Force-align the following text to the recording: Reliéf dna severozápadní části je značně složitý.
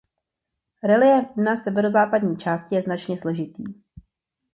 Reliéf 0.83 1.29
dna 1.35 1.55
severozápadní 1.55 2.37
části 2.37 2.75
je 2.75 2.81
značně 2.81 3.19
složitý. 3.19 3.63